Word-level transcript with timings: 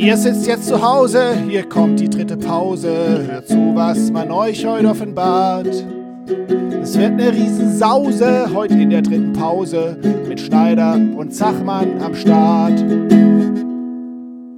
Ihr 0.00 0.16
sitzt 0.16 0.46
jetzt 0.46 0.68
zu 0.68 0.80
Hause, 0.80 1.34
hier 1.48 1.68
kommt 1.68 1.98
die 1.98 2.08
dritte 2.08 2.36
Pause. 2.36 3.26
Hört 3.26 3.48
zu, 3.48 3.74
was 3.74 4.12
man 4.12 4.30
euch 4.30 4.64
heute 4.64 4.90
offenbart. 4.90 5.66
Es 5.66 6.96
wird 6.96 7.14
eine 7.14 7.32
Riesensause 7.32 8.54
heute 8.54 8.74
in 8.74 8.90
der 8.90 9.02
dritten 9.02 9.32
Pause 9.32 9.98
mit 10.28 10.40
Schneider 10.40 10.94
und 10.94 11.34
Zachmann 11.34 12.00
am 12.00 12.14
Start. 12.14 12.78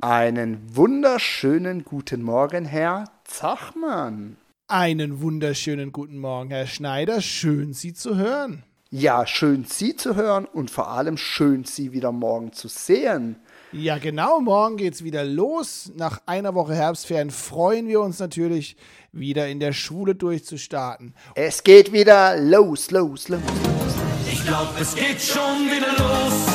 Einen 0.03 0.59
wunderschönen 0.77 1.85
guten 1.85 2.23
Morgen, 2.23 2.67
Herr 2.67 3.07
Zachmann. 3.25 4.37
Einen 4.69 5.23
wunderschönen 5.23 5.91
guten 5.91 6.19
Morgen, 6.19 6.51
Herr 6.51 6.67
Schneider. 6.67 7.23
Schön, 7.23 7.73
Sie 7.73 7.95
zu 7.95 8.19
hören. 8.19 8.63
Ja, 8.91 9.27
schön 9.27 9.65
Sie 9.65 9.97
zu 9.97 10.17
hören 10.17 10.45
und 10.45 10.71
vor 10.71 10.91
allem 10.91 11.17
schön 11.17 11.65
Sie 11.65 11.93
wieder 11.93 12.13
morgen 12.13 12.53
zu 12.53 12.69
sehen. 12.69 13.37
Ja, 13.73 13.99
genau. 13.99 14.41
Morgen 14.41 14.77
geht's 14.77 15.05
wieder 15.05 15.23
los. 15.23 15.93
Nach 15.95 16.21
einer 16.27 16.57
Woche 16.57 16.75
Herbstferien 16.75 17.31
freuen 17.31 17.87
wir 17.87 18.01
uns 18.01 18.19
natürlich, 18.19 18.77
wieder 19.13 19.47
in 19.47 19.61
der 19.61 19.73
Schule 19.73 20.17
durchzustarten. 20.17 21.15
Es 21.37 21.63
geht 21.63 21.93
wieder 21.93 22.37
los, 22.37 22.91
los, 22.91 23.29
los, 23.29 23.43
los. 23.43 23.95
Ich 24.27 24.45
glaub, 24.45 24.75
es 24.81 24.93
geht 24.97 25.23
schon 25.23 25.67
wieder 25.67 25.87
los. 25.87 26.47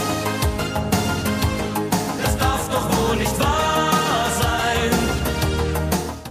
Das 2.22 2.38
darf 2.38 2.70
doch 2.70 3.10
wohl 3.10 3.16
nicht 3.16 3.40
wahr 3.40 4.30
sein. 4.41 4.91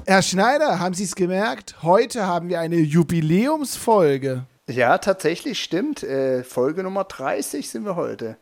Herr 0.05 0.21
Schneider, 0.21 0.81
haben 0.81 0.95
Sie 0.95 1.05
es 1.05 1.15
gemerkt? 1.15 1.77
Heute 1.83 2.27
haben 2.27 2.51
wir 2.51 2.61
eine 2.61 2.77
Jubiläumsfolge. 2.77 4.45
Ja, 4.69 4.99
tatsächlich 4.99 5.63
stimmt. 5.63 6.03
Äh, 6.03 6.45
Folge 6.45 6.83
Nummer 6.83 7.05
30 7.05 7.71
sind 7.71 7.87
wir 7.87 7.97
heute. 7.97 8.37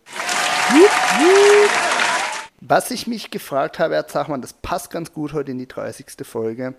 Was 2.65 2.93
ich 2.93 3.09
mich 3.09 3.33
gefragt 3.33 3.81
habe, 3.81 3.95
Herr 3.97 4.07
Zachmann, 4.07 4.41
das 4.41 4.53
passt 4.53 4.91
ganz 4.91 5.13
gut 5.13 5.33
heute 5.33 5.51
in 5.51 5.59
die 5.59 5.67
30. 5.67 6.07
Folge. 6.23 6.77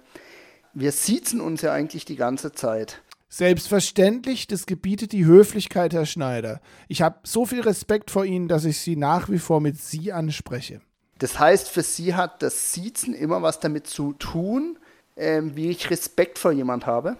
Wir 0.73 0.93
siezen 0.93 1.41
uns 1.41 1.61
ja 1.61 1.73
eigentlich 1.73 2.05
die 2.05 2.15
ganze 2.15 2.53
Zeit. 2.53 3.01
Selbstverständlich, 3.27 4.47
das 4.47 4.65
gebietet 4.65 5.11
die 5.11 5.25
Höflichkeit, 5.25 5.91
Herr 5.91 6.05
Schneider. 6.05 6.61
Ich 6.87 7.01
habe 7.01 7.17
so 7.23 7.45
viel 7.45 7.59
Respekt 7.59 8.11
vor 8.11 8.23
Ihnen, 8.23 8.47
dass 8.47 8.63
ich 8.63 8.79
Sie 8.79 8.95
nach 8.95 9.27
wie 9.27 9.39
vor 9.39 9.59
mit 9.59 9.77
Sie 9.77 10.13
anspreche. 10.13 10.79
Das 11.19 11.37
heißt, 11.37 11.67
für 11.67 11.83
Sie 11.83 12.15
hat 12.15 12.41
das 12.41 12.71
Siezen 12.71 13.13
immer 13.13 13.41
was 13.41 13.59
damit 13.59 13.85
zu 13.85 14.13
tun, 14.13 14.79
ähm, 15.17 15.57
wie 15.57 15.69
ich 15.69 15.89
Respekt 15.89 16.39
vor 16.39 16.53
jemand 16.53 16.85
habe. 16.85 17.17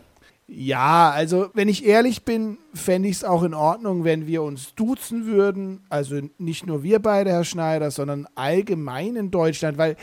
Ja, 0.56 1.10
also 1.10 1.50
wenn 1.56 1.68
ich 1.68 1.84
ehrlich 1.84 2.24
bin, 2.26 2.60
fände 2.76 3.10
ich 3.10 3.16
es 3.18 3.24
auch 3.24 3.42
in 3.42 3.56
Ordnung, 3.56 4.04
wenn 4.04 4.28
wir 4.28 4.44
uns 4.44 4.76
duzen 4.76 5.26
würden. 5.26 5.84
Also 5.90 6.20
nicht 6.38 6.68
nur 6.68 6.84
wir 6.84 7.00
beide, 7.00 7.32
Herr 7.32 7.44
Schneider, 7.44 7.90
sondern 7.90 8.28
allgemein 8.36 9.16
in 9.16 9.32
Deutschland, 9.32 9.80
weil 9.80 9.96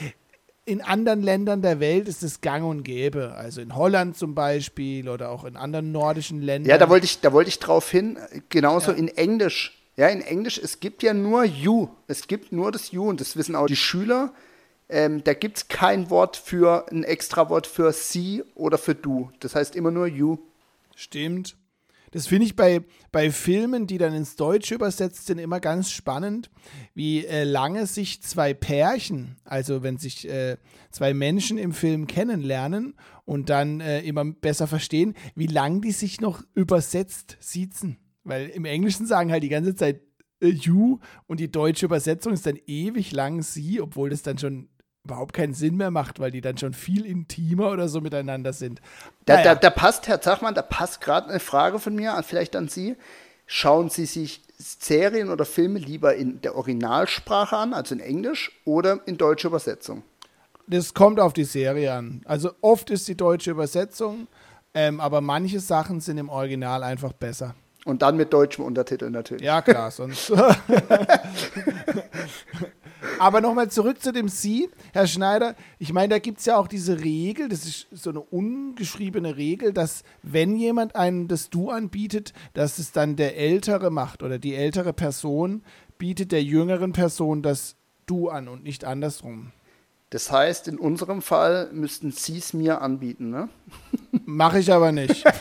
in 0.65 0.81
anderen 0.81 1.23
Ländern 1.23 1.63
der 1.63 1.79
Welt 1.79 2.09
ist 2.09 2.25
es 2.25 2.41
gang 2.41 2.65
und 2.65 2.83
gäbe. 2.83 3.35
Also 3.37 3.61
in 3.61 3.77
Holland 3.77 4.17
zum 4.17 4.35
Beispiel 4.35 5.09
oder 5.09 5.31
auch 5.31 5.45
in 5.45 5.57
anderen 5.57 5.93
nordischen 5.93 6.43
Ländern. 6.43 6.69
Ja, 6.69 6.79
da 6.79 6.89
wollte 6.89 7.05
ich, 7.05 7.21
da 7.21 7.33
wollte 7.33 7.49
ich 7.49 7.61
drauf 7.61 7.89
hin. 7.89 8.19
Genauso 8.49 8.91
Ja. 8.91 8.97
in 8.97 9.09
Englisch. 9.09 9.77
Ja, 9.97 10.09
in 10.09 10.21
Englisch, 10.21 10.59
es 10.59 10.81
gibt 10.81 11.03
ja 11.05 11.15
nur 11.15 11.45
you. 11.45 11.89
Es 12.09 12.27
gibt 12.27 12.51
nur 12.51 12.73
das 12.73 12.91
you 12.91 13.09
und 13.09 13.21
das 13.21 13.37
wissen 13.37 13.55
auch 13.55 13.67
die 13.67 13.77
Schüler. 13.77 14.33
Ähm, 14.91 15.23
da 15.23 15.35
gibt 15.35 15.57
es 15.57 15.69
kein 15.69 16.11
Wort 16.11 16.37
für, 16.37 16.91
ein 16.91 17.05
extra 17.05 17.49
Wort 17.49 17.67
für 17.67 17.93
sie 17.93 18.43
oder 18.55 18.77
für 18.77 18.95
du. 18.95 19.31
Das 19.41 19.55
heißt 19.55 19.77
immer 19.77 19.91
nur 19.91 20.07
you. 20.07 20.39
Stimmt. 20.97 21.57
Das 22.11 22.27
finde 22.27 22.47
ich 22.47 22.57
bei, 22.57 22.83
bei 23.13 23.31
Filmen, 23.31 23.87
die 23.87 23.99
dann 23.99 24.15
ins 24.15 24.35
Deutsche 24.35 24.75
übersetzt 24.75 25.27
sind, 25.27 25.39
immer 25.39 25.61
ganz 25.61 25.93
spannend, 25.93 26.51
wie 26.93 27.25
äh, 27.25 27.45
lange 27.45 27.87
sich 27.87 28.21
zwei 28.23 28.53
Pärchen, 28.53 29.37
also 29.45 29.85
wenn 29.85 29.97
sich 29.97 30.29
äh, 30.29 30.57
zwei 30.91 31.15
Menschen 31.15 31.57
im 31.57 31.73
Film 31.73 32.09
kennenlernen 32.09 32.95
und 33.25 33.49
dann 33.49 33.81
äh, 33.81 34.01
immer 34.01 34.25
besser 34.25 34.67
verstehen, 34.67 35.15
wie 35.37 35.47
lang 35.47 35.83
die 35.83 35.93
sich 35.93 36.21
noch 36.21 36.43
übersetzt 36.55 37.37
siezen. 37.39 37.97
Weil 38.25 38.49
im 38.49 38.65
Englischen 38.65 39.07
sagen 39.07 39.31
halt 39.31 39.45
die 39.45 39.49
ganze 39.49 39.77
Zeit 39.77 40.01
äh, 40.41 40.49
you 40.49 40.99
und 41.29 41.39
die 41.39 41.53
deutsche 41.53 41.87
Übersetzung 41.87 42.33
ist 42.33 42.45
dann 42.45 42.59
ewig 42.67 43.13
lang 43.13 43.43
sie, 43.43 43.81
obwohl 43.81 44.11
das 44.11 44.23
dann 44.23 44.37
schon 44.37 44.69
überhaupt 45.05 45.33
keinen 45.33 45.55
Sinn 45.55 45.77
mehr 45.77 45.91
macht, 45.91 46.21
weil 46.21 46.31
die 46.31 46.41
dann 46.41 46.59
schon 46.59 46.75
viel 46.75 47.07
intimer 47.07 47.71
oder 47.71 47.89
so 47.89 48.01
miteinander 48.01 48.53
sind. 48.53 48.81
Da, 49.27 49.35
Naja. 49.37 49.55
da, 49.55 49.61
da 49.61 49.71
passt, 49.71 50.09
Herr 50.09 50.21
Zachmann, 50.21 50.55
da 50.55 50.63
passt 50.63 51.01
gerade 51.01 51.31
eine 51.31 51.41
Frage 51.41 51.79
von 51.79 51.95
mir, 51.95 52.15
an- 52.15 52.25
vielleicht 52.25 52.55
an 52.57 52.69
Sie. 52.69 52.97
Schauen 53.47 53.89
Sie 53.91 54.05
sich 54.07 54.43
Serien 54.59 55.31
oder 55.31 55.45
Filme 55.45 55.79
lieber 55.79 56.15
in 56.15 56.41
der 56.43 56.55
Originalsprache 56.55 57.57
an, 57.57 57.73
also 57.75 57.95
in 57.95 58.01
Englisch, 58.01 58.53
oder 58.65 59.01
in 59.07 59.17
deutscher 59.17 59.49
Übersetzung? 59.49 60.03
Das 60.67 60.95
kommt 60.95 61.19
auf 61.19 61.33
die 61.33 61.45
Serie 61.45 61.93
an. 61.95 62.21
Also 62.27 62.53
oft 62.61 62.91
ist 62.91 63.09
die 63.09 63.17
deutsche 63.17 63.51
Übersetzung, 63.51 64.29
ähm, 64.75 65.01
aber 65.01 65.21
manche 65.21 65.59
Sachen 65.59 66.01
sind 66.01 66.19
im 66.19 66.29
Original 66.29 66.85
einfach 66.85 67.13
besser. 67.13 67.55
Und 67.87 68.03
dann 68.03 68.17
mit 68.19 68.33
deutschem 68.33 68.65
Untertitel 68.67 69.09
natürlich. 69.11 69.43
Ja, 69.43 69.63
klar, 69.63 69.91
sonst. 69.91 70.31
aber 73.19 73.41
nochmal 73.41 73.71
zurück 73.71 74.03
zu 74.03 74.13
dem 74.13 74.29
Sie, 74.29 74.69
Herr 74.93 75.07
Schneider. 75.07 75.55
Ich 75.79 75.93
meine, 75.93 76.09
da 76.09 76.19
gibt 76.19 76.39
es 76.41 76.47
ja 76.47 76.57
auch 76.57 76.69
diese 76.69 77.01
Regel, 77.01 77.49
das 77.49 77.65
ist 77.65 77.87
so 77.93 78.11
eine 78.11 78.21
ungeschriebene 78.21 79.37
Regel, 79.37 79.73
dass 79.73 80.03
wenn 80.23 80.57
jemand 80.57 80.97
einem 80.97 81.29
das 81.29 81.51
Du 81.51 81.71
anbietet, 81.71 82.33
dass 82.55 82.79
es 82.79 82.93
dann 82.93 83.17
der 83.17 83.37
Ältere 83.37 83.91
macht 83.91 84.23
oder 84.23 84.39
die 84.39 84.55
ältere 84.55 84.93
Person 84.93 85.63
bietet 85.99 86.33
der 86.33 86.43
jüngeren 86.43 86.93
Person 86.93 87.43
das 87.43 87.77
Du 88.07 88.29
an 88.29 88.49
und 88.49 88.65
nicht 88.65 88.85
andersrum. 88.85 89.53
Das 90.09 90.33
heißt, 90.33 90.67
in 90.67 90.79
unserem 90.79 91.23
Fall 91.23 91.71
müssten 91.73 92.11
Sie 92.11 92.39
es 92.39 92.53
mir 92.53 92.81
anbieten, 92.83 93.31
ne? 93.31 93.49
Mache 94.25 94.59
ich 94.59 94.73
aber 94.73 94.91
nicht. 94.91 95.25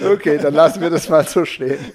Okay, 0.00 0.38
dann 0.38 0.54
lassen 0.54 0.80
wir 0.80 0.90
das 0.90 1.08
mal 1.08 1.26
so 1.26 1.44
stehen. 1.44 1.78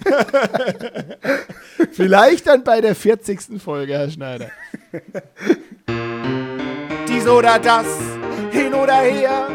Vielleicht 1.91 2.47
dann 2.47 2.63
bei 2.63 2.81
der 2.81 2.95
40. 2.95 3.61
Folge, 3.61 3.93
Herr 3.93 4.09
Schneider. 4.09 4.49
Dies 7.07 7.27
oder 7.27 7.59
das, 7.59 7.85
hin 8.51 8.73
oder 8.73 8.97
her, 9.01 9.47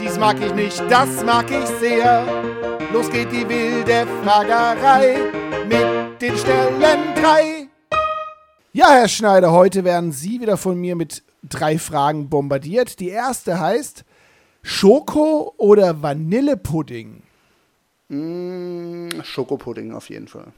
dies 0.00 0.18
mag 0.18 0.36
ich 0.40 0.54
nicht, 0.54 0.82
das 0.88 1.24
mag 1.24 1.50
ich 1.50 1.66
sehr. 1.80 2.24
Los 2.92 3.10
geht 3.10 3.30
die 3.32 3.48
wilde 3.48 4.06
Fragerei 4.22 5.18
mit 5.68 6.20
den 6.20 6.36
Stellen 6.36 7.14
drei. 7.14 7.68
Ja, 8.72 8.90
Herr 8.90 9.08
Schneider, 9.08 9.52
heute 9.52 9.84
werden 9.84 10.12
Sie 10.12 10.40
wieder 10.40 10.56
von 10.56 10.78
mir 10.78 10.96
mit 10.96 11.22
drei 11.42 11.78
Fragen 11.78 12.28
bombardiert. 12.28 13.00
Die 13.00 13.08
erste 13.08 13.58
heißt 13.58 14.04
Schoko 14.62 15.54
oder 15.56 16.02
Vanillepudding? 16.02 17.22
Mm, 18.08 19.08
Schokopudding 19.22 19.92
auf 19.92 20.08
jeden 20.08 20.28
Fall. 20.28 20.52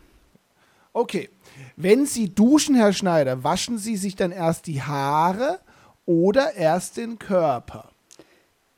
Okay. 0.93 1.31
Wenn 1.77 2.06
Sie 2.06 2.34
duschen, 2.34 2.75
Herr 2.75 2.93
Schneider, 2.93 3.45
waschen 3.45 3.78
Sie 3.78 3.97
sich 3.97 4.17
dann 4.17 4.33
erst 4.33 4.67
die 4.67 4.83
Haare 4.83 5.61
oder 6.06 6.55
erst 6.55 6.97
den 6.97 7.19
Körper? 7.19 7.91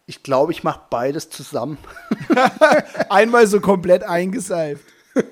Ich 0.07 0.23
glaube, 0.23 0.53
ich 0.53 0.63
mache 0.63 0.83
beides 0.91 1.31
zusammen. 1.31 1.79
Einmal 3.09 3.47
so 3.47 3.61
komplett 3.61 4.03
eingeseift. 4.03 4.85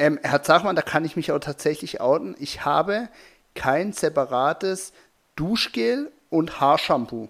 Ähm, 0.00 0.18
Herr 0.22 0.42
Zachmann, 0.42 0.76
da 0.76 0.80
kann 0.82 1.04
ich 1.04 1.14
mich 1.14 1.30
auch 1.30 1.40
tatsächlich 1.40 2.00
outen. 2.00 2.34
Ich 2.38 2.64
habe 2.64 3.10
kein 3.54 3.92
separates 3.92 4.94
Duschgel 5.36 6.10
und 6.30 6.58
Haarshampoo, 6.58 7.28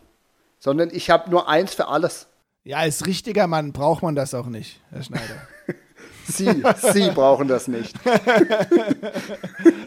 sondern 0.60 0.90
ich 0.92 1.10
habe 1.10 1.30
nur 1.30 1.48
eins 1.48 1.74
für 1.74 1.88
alles. 1.88 2.28
Ja, 2.62 2.78
als 2.78 3.06
richtiger 3.06 3.48
Mann 3.48 3.72
braucht 3.72 4.04
man 4.04 4.14
das 4.14 4.34
auch 4.34 4.46
nicht, 4.46 4.80
Herr 4.90 5.02
Schneider. 5.02 5.48
Sie, 6.30 6.62
Sie 6.92 7.10
brauchen 7.10 7.48
das 7.48 7.68
nicht. 7.68 7.96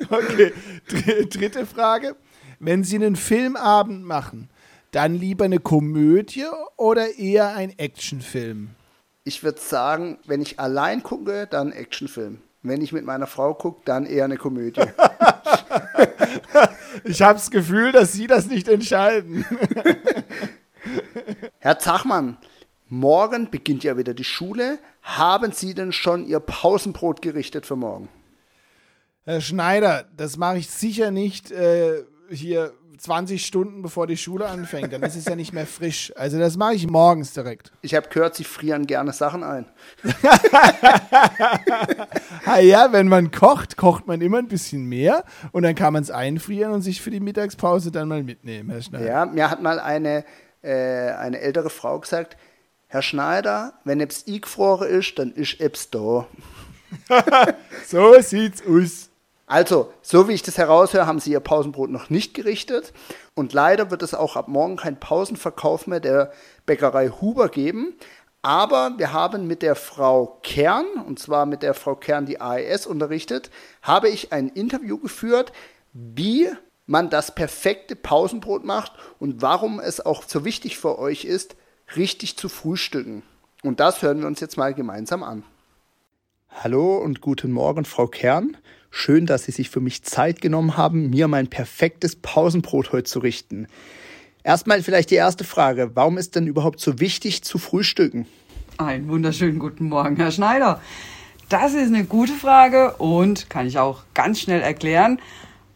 Okay, 0.10 0.54
dr 0.90 1.26
dritte 1.26 1.66
Frage. 1.66 2.16
Wenn 2.60 2.84
Sie 2.84 2.98
einen 2.98 3.16
Filmabend 3.16 4.04
machen, 4.04 4.50
dann 4.92 5.16
lieber 5.16 5.46
eine 5.46 5.60
Komödie 5.60 6.46
oder 6.78 7.18
eher 7.18 7.56
ein 7.56 7.78
Actionfilm? 7.80 8.70
Ich 9.24 9.44
würde 9.44 9.60
sagen, 9.60 10.20
wenn 10.26 10.42
ich 10.42 10.60
allein 10.60 11.02
gucke, 11.02 11.48
dann 11.48 11.72
Actionfilm. 11.72 12.42
Wenn 12.62 12.82
ich 12.82 12.94
mit 12.94 13.06
meiner 13.06 13.26
Frau 13.26 13.56
gucke, 13.56 13.82
dann 13.86 14.06
eher 14.06 14.26
eine 14.26 14.38
Komödie. 14.38 14.82
Ich 17.04 17.22
habe 17.22 17.34
das 17.34 17.52
Gefühl, 17.52 17.92
dass 17.92 18.14
Sie 18.14 18.28
das 18.28 18.48
nicht 18.48 18.68
entscheiden. 18.68 19.46
Herr 21.60 21.80
Zachmann, 21.80 22.38
morgen 22.88 23.50
beginnt 23.50 23.84
ja 23.84 23.98
wieder 23.98 24.14
die 24.14 24.24
Schule. 24.24 24.80
Haben 25.04 25.52
Sie 25.52 25.74
denn 25.74 25.92
schon 25.92 26.26
Ihr 26.26 26.40
Pausenbrot 26.40 27.22
gerichtet 27.22 27.66
für 27.66 27.76
morgen? 27.76 28.10
Herr 29.26 29.42
Schneider, 29.42 30.06
das 30.16 30.38
mache 30.38 30.58
ich 30.58 30.70
sicher 30.70 31.12
nicht 31.12 31.52
äh, 31.52 32.04
hier 32.30 32.74
20 32.98 33.46
Stunden 33.46 33.82
bevor 33.82 34.08
die 34.08 34.16
Schule 34.16 34.48
anfängt. 34.48 34.94
Dann 34.94 35.04
ist 35.04 35.16
es 35.16 35.26
ja 35.26 35.36
nicht 35.36 35.54
mehr 35.54 35.66
frisch. 35.68 36.14
Also 36.16 36.40
das 36.40 36.56
mache 36.56 36.76
ich 36.76 36.88
morgens 36.88 37.34
direkt. 37.34 37.72
Ich 37.82 37.96
habe 37.96 38.08
gehört, 38.08 38.36
sie 38.36 38.46
frieren 38.46 38.88
gerne 38.88 39.14
Sachen 39.14 39.44
ein. 39.44 39.66
Ah 42.46 42.60
ja, 42.60 42.92
wenn 42.92 43.08
man 43.08 43.32
kocht, 43.32 43.78
kocht 43.78 44.06
man 44.06 44.20
immer 44.22 44.38
ein 44.38 44.48
bisschen 44.48 44.86
mehr 44.86 45.24
und 45.54 45.64
dann 45.64 45.76
kann 45.76 45.94
man 45.94 46.04
es 46.04 46.12
einfrieren 46.12 46.74
und 46.74 46.82
sich 46.82 47.02
für 47.02 47.10
die 47.10 47.22
Mittagspause 47.22 47.90
dann 47.90 48.10
mal 48.10 48.22
mitnehmen, 48.22 48.70
Herr 48.70 48.82
Schneider. 48.82 49.06
Ja, 49.06 49.26
mir 49.26 49.50
hat 49.50 49.62
mal 49.62 49.80
eine, 49.80 50.26
äh, 50.62 51.12
eine 51.12 51.40
ältere 51.40 51.70
Frau 51.70 52.00
gesagt, 52.00 52.38
Herr 52.94 53.02
Schneider, 53.02 53.74
wenn 53.86 54.00
etwas 54.02 54.28
eingefroren 54.28 54.88
ist, 54.88 55.18
dann 55.18 55.32
ist 55.32 55.60
etwas 55.60 55.90
da. 55.90 56.28
So 57.88 58.22
sieht's 58.22 58.62
aus. 58.68 59.10
Also, 59.48 59.92
so 60.04 60.28
wie 60.28 60.34
ich 60.34 60.44
das 60.44 60.60
heraushöre, 60.60 61.08
haben 61.08 61.20
sie 61.20 61.32
ihr 61.32 61.40
Pausenbrot 61.40 61.90
noch 61.90 62.12
nicht 62.12 62.36
gerichtet. 62.36 62.94
Und 63.34 63.52
leider 63.52 63.90
wird 63.90 64.04
es 64.04 64.14
auch 64.14 64.36
ab 64.36 64.48
morgen 64.48 64.76
keinen 64.76 65.00
Pausenverkauf 65.00 65.88
mehr 65.88 66.02
der 66.02 66.34
Bäckerei 66.68 67.10
Huber 67.10 67.50
geben. 67.50 67.96
Aber 68.44 68.94
wir 68.98 69.12
haben 69.12 69.48
mit 69.48 69.64
der 69.64 69.74
Frau 69.74 70.40
Kern, 70.44 70.86
und 71.08 71.18
zwar 71.18 71.48
mit 71.48 71.64
der 71.64 71.74
Frau 71.74 71.96
Kern, 71.96 72.28
die 72.28 72.40
AES 72.40 72.86
unterrichtet, 72.86 73.50
habe 73.82 74.08
ich 74.08 74.32
ein 74.32 74.50
Interview 74.50 75.00
geführt, 75.00 75.52
wie 75.94 76.48
man 76.86 77.10
das 77.10 77.34
perfekte 77.34 77.96
Pausenbrot 77.96 78.64
macht 78.64 78.92
und 79.18 79.42
warum 79.42 79.80
es 79.80 80.00
auch 80.00 80.22
so 80.28 80.46
wichtig 80.46 80.78
für 80.78 81.00
euch 81.00 81.26
ist, 81.26 81.56
richtig 81.96 82.38
zu 82.38 82.50
frühstücken. 82.50 83.24
Und 83.62 83.80
das 83.80 84.02
hören 84.02 84.20
wir 84.20 84.28
uns 84.28 84.40
jetzt 84.40 84.58
mal 84.58 84.74
gemeinsam 84.74 85.24
an. 85.24 85.44
Hallo 86.50 86.98
und 86.98 87.22
guten 87.22 87.52
Morgen, 87.52 87.86
Frau 87.86 88.08
Kern. 88.08 88.58
Schön, 88.92 89.26
dass 89.26 89.46
Sie 89.46 89.52
sich 89.52 89.70
für 89.70 89.80
mich 89.80 90.04
Zeit 90.04 90.40
genommen 90.40 90.78
haben, 90.78 91.10
mir 91.10 91.28
mein 91.28 91.48
perfektes 91.48 92.16
Pausenbrot 92.16 92.92
heute 92.92 93.06
zu 93.06 93.20
richten. 93.20 93.68
Erstmal 94.44 94.84
vielleicht 94.84 95.10
die 95.10 95.16
erste 95.16 95.44
Frage. 95.44 95.92
Warum 95.96 96.18
ist 96.18 96.36
denn 96.36 96.46
überhaupt 96.46 96.80
so 96.80 97.00
wichtig 97.00 97.44
zu 97.44 97.58
frühstücken? 97.58 98.28
Einen 98.78 99.08
wunderschönen 99.08 99.58
guten 99.58 99.86
Morgen, 99.86 100.16
Herr 100.18 100.32
Schneider. 100.32 100.82
Das 101.50 101.74
ist 101.74 101.88
eine 101.88 102.06
gute 102.06 102.34
Frage 102.34 102.94
und 102.96 103.50
kann 103.50 103.68
ich 103.68 103.80
auch 103.80 104.04
ganz 104.14 104.40
schnell 104.40 104.62
erklären. 104.62 105.20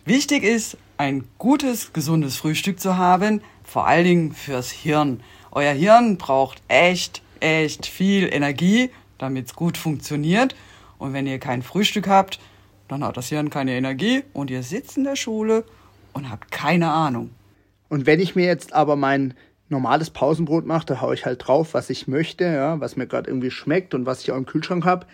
Wichtig 0.06 0.44
ist, 0.44 0.78
ein 0.98 1.24
gutes, 1.38 1.94
gesundes 1.94 2.38
Frühstück 2.38 2.80
zu 2.80 2.98
haben, 2.98 3.42
vor 3.64 3.88
allen 3.88 4.04
Dingen 4.04 4.32
fürs 4.34 4.72
Hirn. 4.72 5.22
Euer 5.58 5.74
Hirn 5.74 6.18
braucht 6.18 6.62
echt, 6.68 7.24
echt 7.40 7.88
viel 7.88 8.32
Energie, 8.32 8.92
damit 9.18 9.48
es 9.48 9.56
gut 9.56 9.76
funktioniert. 9.76 10.54
Und 11.00 11.14
wenn 11.14 11.26
ihr 11.26 11.40
kein 11.40 11.64
Frühstück 11.64 12.08
habt, 12.08 12.38
dann 12.88 13.04
hat 13.04 13.18
das 13.18 13.30
Hirn 13.30 13.50
keine 13.50 13.72
Energie 13.72 14.22
und 14.34 14.52
ihr 14.52 14.62
sitzt 14.62 14.98
in 14.98 15.04
der 15.04 15.16
Schule 15.16 15.64
und 16.14 16.30
habt 16.30 16.52
keine 16.52 16.92
Ahnung. 16.92 17.32
Und 17.90 18.06
wenn 18.06 18.20
ich 18.20 18.36
mir 18.36 18.46
jetzt 18.46 18.74
aber 18.74 18.96
mein 18.96 19.34
normales 19.68 20.12
Pausenbrot 20.12 20.68
mache, 20.68 20.86
da 20.86 21.02
haue 21.02 21.16
ich 21.16 21.26
halt 21.26 21.48
drauf, 21.48 21.74
was 21.74 21.90
ich 21.90 22.08
möchte, 22.08 22.44
ja, 22.44 22.80
was 22.80 22.96
mir 22.96 23.08
gerade 23.08 23.28
irgendwie 23.28 23.50
schmeckt 23.50 23.96
und 23.96 24.06
was 24.06 24.22
ich 24.22 24.32
auch 24.32 24.38
im 24.38 24.46
Kühlschrank 24.46 24.86
habe. 24.86 25.08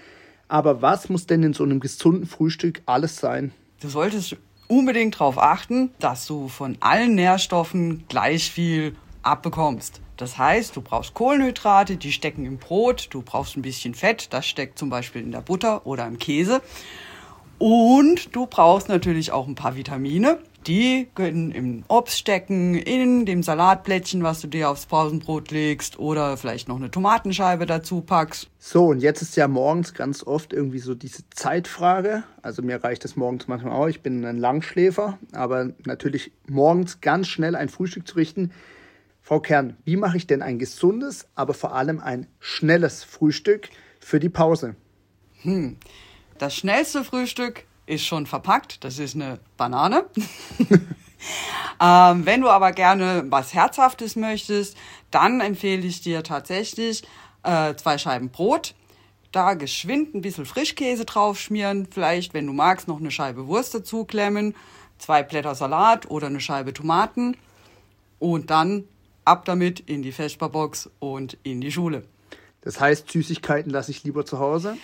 Aber 0.49 0.81
was 0.81 1.07
muss 1.07 1.25
denn 1.25 1.41
in 1.43 1.53
so 1.53 1.63
einem 1.63 1.79
gesunden 1.79 2.25
Frühstück 2.25 2.81
alles 2.85 3.15
sein? 3.15 3.53
Du 3.79 3.87
solltest 3.87 4.35
unbedingt 4.67 5.15
darauf 5.15 5.37
achten, 5.37 5.91
dass 5.99 6.27
du 6.27 6.49
von 6.49 6.75
allen 6.81 7.15
Nährstoffen 7.15 8.03
gleich 8.09 8.51
viel 8.51 8.97
abbekommst. 9.21 10.01
Das 10.23 10.37
heißt, 10.37 10.77
du 10.77 10.81
brauchst 10.81 11.13
Kohlenhydrate, 11.15 11.97
die 11.97 12.13
stecken 12.13 12.45
im 12.45 12.57
Brot, 12.57 13.09
du 13.09 13.21
brauchst 13.21 13.57
ein 13.57 13.61
bisschen 13.61 13.93
Fett, 13.93 14.31
das 14.31 14.45
steckt 14.45 14.79
zum 14.79 14.89
Beispiel 14.89 15.21
in 15.21 15.33
der 15.33 15.41
Butter 15.41 15.85
oder 15.85 16.07
im 16.07 16.17
Käse. 16.17 16.61
Und 17.59 18.33
du 18.33 18.45
brauchst 18.45 18.87
natürlich 18.87 19.33
auch 19.33 19.49
ein 19.49 19.55
paar 19.55 19.75
Vitamine. 19.75 20.39
Die 20.65 21.09
können 21.13 21.51
im 21.51 21.83
Obst 21.89 22.17
stecken, 22.17 22.75
in 22.75 23.25
dem 23.25 23.43
Salatblättchen, 23.43 24.23
was 24.23 24.39
du 24.39 24.47
dir 24.47 24.69
aufs 24.69 24.85
Pausenbrot 24.85 25.51
legst 25.51 25.99
oder 25.99 26.37
vielleicht 26.37 26.69
noch 26.69 26.77
eine 26.77 26.89
Tomatenscheibe 26.89 27.65
dazu 27.65 27.99
packst. 27.99 28.49
So, 28.59 28.85
und 28.85 29.01
jetzt 29.01 29.21
ist 29.21 29.35
ja 29.35 29.49
morgens 29.49 29.93
ganz 29.93 30.23
oft 30.25 30.53
irgendwie 30.53 30.79
so 30.79 30.95
diese 30.95 31.29
Zeitfrage. 31.31 32.23
Also 32.41 32.61
mir 32.61 32.81
reicht 32.81 33.03
es 33.03 33.17
morgens 33.17 33.49
manchmal 33.49 33.73
auch. 33.73 33.87
Ich 33.87 33.99
bin 33.99 34.23
ein 34.23 34.37
Langschläfer, 34.37 35.17
aber 35.33 35.71
natürlich 35.85 36.31
morgens 36.47 37.01
ganz 37.01 37.27
schnell 37.27 37.57
ein 37.57 37.67
Frühstück 37.67 38.07
zu 38.07 38.15
richten. 38.15 38.51
Frau 39.25 39.39
Kern, 39.39 39.77
wie 39.85 39.95
mache 39.95 40.17
ich 40.17 40.27
denn 40.27 40.41
ein 40.41 40.59
gesundes, 40.59 41.27
aber 41.33 41.53
vor 41.53 41.73
allem 41.73 42.01
ein 42.01 42.27
schnelles 42.41 43.05
Frühstück 43.05 43.69
für 44.01 44.19
die 44.19 44.27
Pause? 44.27 44.75
Das 46.37 46.53
schnellste 46.53 47.05
Frühstück 47.05 47.63
ist 47.85 48.05
schon 48.05 48.25
verpackt. 48.25 48.83
Das 48.83 48.99
ist 48.99 49.15
eine 49.15 49.39
Banane. 49.55 50.05
ähm, 51.81 52.25
wenn 52.25 52.41
du 52.41 52.49
aber 52.49 52.73
gerne 52.73 53.23
was 53.27 53.53
Herzhaftes 53.53 54.17
möchtest, 54.17 54.75
dann 55.09 55.39
empfehle 55.39 55.87
ich 55.87 56.01
dir 56.01 56.21
tatsächlich 56.23 57.03
äh, 57.43 57.75
zwei 57.75 57.97
Scheiben 57.97 58.29
Brot. 58.29 58.75
Da 59.31 59.53
geschwind 59.53 60.13
ein 60.15 60.21
bisschen 60.21 60.45
Frischkäse 60.45 61.05
drauf 61.05 61.39
schmieren. 61.39 61.87
Vielleicht, 61.89 62.33
wenn 62.33 62.45
du 62.45 62.51
magst, 62.51 62.89
noch 62.89 62.99
eine 62.99 63.09
Scheibe 63.09 63.47
Wurst 63.47 63.73
dazu 63.73 64.03
klemmen. 64.03 64.53
Zwei 64.97 65.23
Blätter 65.23 65.55
Salat 65.55 66.11
oder 66.11 66.27
eine 66.27 66.41
Scheibe 66.41 66.73
Tomaten. 66.73 67.37
Und 68.19 68.49
dann 68.49 68.83
ab 69.25 69.45
damit 69.45 69.79
in 69.81 70.01
die 70.01 70.11
Vesperbox 70.11 70.89
und 70.99 71.37
in 71.43 71.61
die 71.61 71.71
Schule. 71.71 72.03
Das 72.61 72.79
heißt, 72.79 73.11
Süßigkeiten 73.11 73.71
lasse 73.71 73.91
ich 73.91 74.03
lieber 74.03 74.25
zu 74.25 74.39
Hause. 74.39 74.77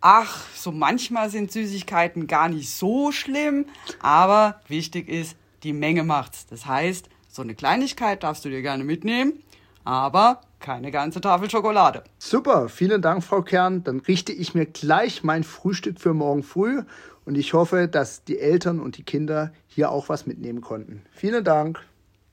Ach, 0.00 0.44
so 0.54 0.72
manchmal 0.72 1.30
sind 1.30 1.50
Süßigkeiten 1.50 2.26
gar 2.26 2.48
nicht 2.48 2.70
so 2.70 3.12
schlimm, 3.12 3.66
aber 4.00 4.60
wichtig 4.68 5.08
ist, 5.08 5.36
die 5.62 5.72
Menge 5.72 6.04
macht's. 6.04 6.46
Das 6.46 6.66
heißt, 6.66 7.08
so 7.28 7.42
eine 7.42 7.54
Kleinigkeit 7.54 8.22
darfst 8.22 8.44
du 8.44 8.48
dir 8.48 8.62
gerne 8.62 8.84
mitnehmen, 8.84 9.42
aber 9.84 10.40
keine 10.60 10.90
ganze 10.90 11.20
Tafel 11.20 11.50
Schokolade. 11.50 12.04
Super, 12.18 12.68
vielen 12.68 13.02
Dank, 13.02 13.22
Frau 13.24 13.42
Kern. 13.42 13.84
Dann 13.84 14.00
richte 14.00 14.32
ich 14.32 14.54
mir 14.54 14.66
gleich 14.66 15.22
mein 15.22 15.44
Frühstück 15.44 16.00
für 16.00 16.14
morgen 16.14 16.42
früh 16.42 16.82
und 17.24 17.36
ich 17.36 17.52
hoffe, 17.52 17.88
dass 17.88 18.24
die 18.24 18.38
Eltern 18.38 18.80
und 18.80 18.96
die 18.96 19.02
Kinder 19.02 19.52
hier 19.66 19.90
auch 19.90 20.08
was 20.08 20.26
mitnehmen 20.26 20.60
konnten. 20.60 21.02
Vielen 21.12 21.44
Dank. 21.44 21.80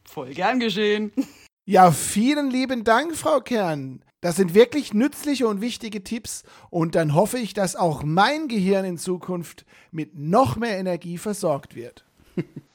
Voll 0.06 0.34
gern 0.34 0.60
geschehen. 0.60 1.12
Ja, 1.66 1.92
vielen 1.92 2.50
lieben 2.50 2.84
Dank, 2.84 3.16
Frau 3.16 3.40
Kern. 3.40 4.04
Das 4.20 4.36
sind 4.36 4.54
wirklich 4.54 4.94
nützliche 4.94 5.48
und 5.48 5.62
wichtige 5.62 6.04
Tipps 6.04 6.44
und 6.70 6.94
dann 6.94 7.14
hoffe 7.14 7.38
ich, 7.38 7.54
dass 7.54 7.78
auch 7.78 8.04
mein 8.04 8.50
Gehirn 8.50 8.84
in 8.84 8.98
Zukunft 8.98 9.66
mit 9.90 10.18
noch 10.18 10.58
mehr 10.58 10.78
Energie 10.78 11.18
versorgt 11.18 11.74
wird. 11.74 12.04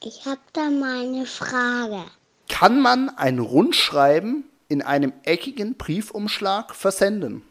Ich 0.01 0.25
habe 0.25 0.41
da 0.53 0.71
mal 0.71 1.05
eine 1.05 1.27
Frage. 1.27 2.03
Kann 2.47 2.81
man 2.81 3.09
ein 3.09 3.37
Rundschreiben 3.37 4.45
in 4.69 4.81
einem 4.81 5.13
eckigen 5.21 5.75
Briefumschlag 5.75 6.73
versenden? 6.73 7.43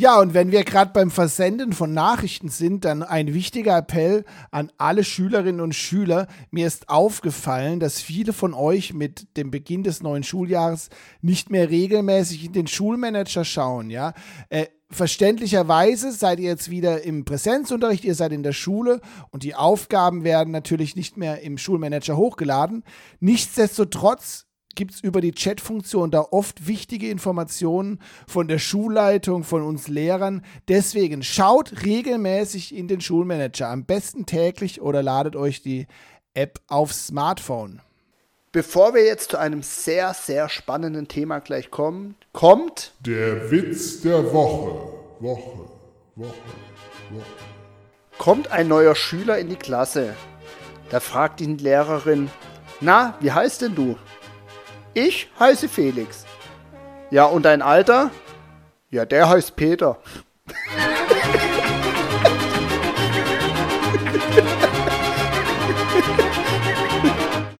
Ja, 0.00 0.18
und 0.18 0.32
wenn 0.32 0.50
wir 0.50 0.64
gerade 0.64 0.92
beim 0.94 1.10
Versenden 1.10 1.74
von 1.74 1.92
Nachrichten 1.92 2.48
sind, 2.48 2.86
dann 2.86 3.02
ein 3.02 3.34
wichtiger 3.34 3.76
Appell 3.76 4.24
an 4.50 4.72
alle 4.78 5.04
Schülerinnen 5.04 5.60
und 5.60 5.74
Schüler. 5.74 6.26
Mir 6.50 6.66
ist 6.66 6.88
aufgefallen, 6.88 7.80
dass 7.80 8.00
viele 8.00 8.32
von 8.32 8.54
euch 8.54 8.94
mit 8.94 9.36
dem 9.36 9.50
Beginn 9.50 9.82
des 9.82 10.02
neuen 10.02 10.22
Schuljahres 10.22 10.88
nicht 11.20 11.50
mehr 11.50 11.68
regelmäßig 11.68 12.46
in 12.46 12.54
den 12.54 12.66
Schulmanager 12.66 13.44
schauen, 13.44 13.90
ja. 13.90 14.14
Äh, 14.48 14.68
Verständlicherweise 14.92 16.10
seid 16.10 16.40
ihr 16.40 16.48
jetzt 16.48 16.70
wieder 16.70 17.04
im 17.04 17.24
Präsenzunterricht, 17.24 18.04
ihr 18.04 18.16
seid 18.16 18.32
in 18.32 18.42
der 18.42 18.52
Schule 18.52 19.00
und 19.30 19.44
die 19.44 19.54
Aufgaben 19.54 20.24
werden 20.24 20.50
natürlich 20.50 20.96
nicht 20.96 21.16
mehr 21.16 21.42
im 21.42 21.58
Schulmanager 21.58 22.16
hochgeladen. 22.16 22.82
Nichtsdestotrotz 23.20 24.46
gibt 24.74 24.94
es 24.94 25.00
über 25.00 25.20
die 25.20 25.32
Chat-Funktion 25.32 26.10
da 26.10 26.20
oft 26.30 26.66
wichtige 26.66 27.10
Informationen 27.10 27.98
von 28.26 28.48
der 28.48 28.58
Schulleitung, 28.58 29.44
von 29.44 29.62
uns 29.62 29.88
Lehrern. 29.88 30.44
Deswegen 30.68 31.22
schaut 31.22 31.84
regelmäßig 31.84 32.74
in 32.74 32.88
den 32.88 33.00
Schulmanager, 33.00 33.68
am 33.68 33.84
besten 33.84 34.26
täglich 34.26 34.80
oder 34.80 35.02
ladet 35.02 35.36
euch 35.36 35.62
die 35.62 35.86
App 36.34 36.60
aufs 36.68 37.08
Smartphone. 37.08 37.80
Bevor 38.52 38.94
wir 38.94 39.04
jetzt 39.04 39.30
zu 39.30 39.38
einem 39.38 39.62
sehr, 39.62 40.12
sehr 40.12 40.48
spannenden 40.48 41.06
Thema 41.06 41.38
gleich 41.38 41.70
kommen, 41.70 42.16
kommt 42.32 42.94
Der 43.00 43.50
Witz 43.50 44.00
der 44.00 44.32
Woche. 44.32 44.92
Woche, 45.20 45.68
Woche, 46.16 46.34
Woche. 47.10 47.24
kommt 48.18 48.50
ein 48.50 48.66
neuer 48.66 48.94
Schüler 48.94 49.38
in 49.38 49.48
die 49.48 49.56
Klasse. 49.56 50.14
Da 50.90 50.98
fragt 50.98 51.40
ihn 51.40 51.58
die 51.58 51.64
Lehrerin, 51.64 52.30
na, 52.80 53.14
wie 53.20 53.30
heißt 53.30 53.62
denn 53.62 53.74
du? 53.74 53.96
Ich 54.94 55.30
heiße 55.38 55.68
Felix. 55.68 56.24
Ja, 57.10 57.26
und 57.26 57.44
dein 57.44 57.62
Alter? 57.62 58.10
Ja, 58.90 59.04
der 59.04 59.28
heißt 59.28 59.54
Peter. 59.54 59.98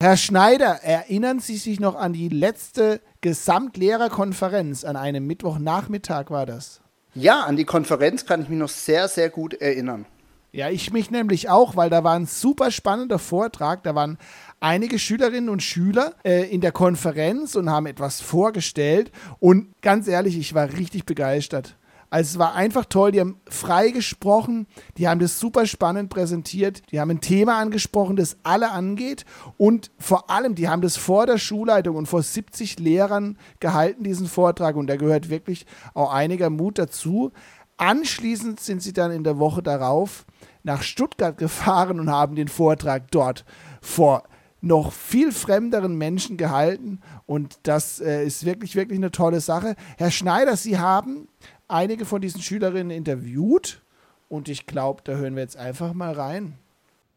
Herr 0.02 0.16
Schneider, 0.16 0.82
erinnern 0.82 1.40
Sie 1.40 1.56
sich 1.56 1.78
noch 1.78 1.94
an 1.94 2.14
die 2.14 2.30
letzte 2.30 3.00
Gesamtlehrerkonferenz? 3.20 4.84
An 4.84 4.96
einem 4.96 5.26
Mittwochnachmittag 5.26 6.30
war 6.30 6.46
das. 6.46 6.80
Ja, 7.14 7.42
an 7.42 7.56
die 7.56 7.66
Konferenz 7.66 8.24
kann 8.24 8.42
ich 8.42 8.48
mich 8.48 8.58
noch 8.58 8.70
sehr, 8.70 9.08
sehr 9.08 9.28
gut 9.28 9.54
erinnern. 9.54 10.06
Ja, 10.52 10.68
ich 10.68 10.92
mich 10.92 11.10
nämlich 11.10 11.48
auch, 11.48 11.76
weil 11.76 11.90
da 11.90 12.02
war 12.02 12.14
ein 12.14 12.26
super 12.26 12.72
spannender 12.72 13.18
Vortrag. 13.20 13.84
Da 13.84 13.94
waren 13.94 14.18
einige 14.60 14.98
Schülerinnen 14.98 15.48
und 15.48 15.62
Schüler 15.62 16.14
äh, 16.22 16.48
in 16.50 16.60
der 16.60 16.72
Konferenz 16.72 17.56
und 17.56 17.70
haben 17.70 17.86
etwas 17.86 18.20
vorgestellt. 18.20 19.10
Und 19.38 19.74
ganz 19.80 20.06
ehrlich, 20.06 20.38
ich 20.38 20.54
war 20.54 20.72
richtig 20.72 21.06
begeistert. 21.06 21.76
Also 22.12 22.32
es 22.32 22.38
war 22.40 22.54
einfach 22.56 22.86
toll, 22.86 23.12
die 23.12 23.20
haben 23.20 23.40
frei 23.48 23.90
gesprochen, 23.90 24.66
die 24.96 25.06
haben 25.06 25.20
das 25.20 25.38
super 25.38 25.64
spannend 25.64 26.10
präsentiert, 26.10 26.82
die 26.90 26.98
haben 26.98 27.10
ein 27.10 27.20
Thema 27.20 27.58
angesprochen, 27.58 28.16
das 28.16 28.36
alle 28.42 28.72
angeht 28.72 29.24
und 29.56 29.92
vor 29.96 30.28
allem, 30.28 30.56
die 30.56 30.68
haben 30.68 30.82
das 30.82 30.96
vor 30.96 31.26
der 31.26 31.38
Schulleitung 31.38 31.94
und 31.94 32.06
vor 32.06 32.24
70 32.24 32.80
Lehrern 32.80 33.38
gehalten, 33.60 34.02
diesen 34.02 34.26
Vortrag 34.26 34.74
und 34.74 34.88
da 34.88 34.96
gehört 34.96 35.30
wirklich 35.30 35.66
auch 35.94 36.12
einiger 36.12 36.50
Mut 36.50 36.80
dazu. 36.80 37.30
Anschließend 37.76 38.58
sind 38.58 38.82
sie 38.82 38.92
dann 38.92 39.12
in 39.12 39.22
der 39.22 39.38
Woche 39.38 39.62
darauf 39.62 40.26
nach 40.64 40.82
Stuttgart 40.82 41.38
gefahren 41.38 42.00
und 42.00 42.10
haben 42.10 42.34
den 42.34 42.48
Vortrag 42.48 43.08
dort 43.12 43.44
vor 43.80 44.24
noch 44.60 44.92
viel 44.92 45.32
fremderen 45.32 45.96
Menschen 45.96 46.36
gehalten 46.36 47.00
und 47.26 47.58
das 47.62 48.00
äh, 48.00 48.24
ist 48.24 48.44
wirklich, 48.44 48.76
wirklich 48.76 48.98
eine 48.98 49.10
tolle 49.10 49.40
Sache. 49.40 49.74
Herr 49.96 50.10
Schneider, 50.10 50.56
Sie 50.56 50.78
haben 50.78 51.28
einige 51.68 52.04
von 52.04 52.20
diesen 52.20 52.42
Schülerinnen 52.42 52.90
interviewt 52.90 53.82
und 54.28 54.48
ich 54.48 54.66
glaube, 54.66 55.02
da 55.04 55.12
hören 55.12 55.34
wir 55.34 55.42
jetzt 55.42 55.56
einfach 55.56 55.92
mal 55.92 56.12
rein. 56.12 56.54